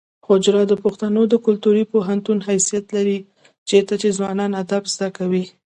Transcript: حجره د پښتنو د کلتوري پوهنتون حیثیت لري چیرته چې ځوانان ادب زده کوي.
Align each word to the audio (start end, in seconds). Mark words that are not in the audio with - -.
حجره 0.27 0.61
د 0.67 0.73
پښتنو 0.83 1.21
د 1.29 1.33
کلتوري 1.45 1.83
پوهنتون 1.91 2.37
حیثیت 2.47 2.85
لري 2.95 3.17
چیرته 3.69 3.93
چې 4.01 4.15
ځوانان 4.17 4.51
ادب 4.61 4.83
زده 4.93 5.09
کوي. 5.17 5.43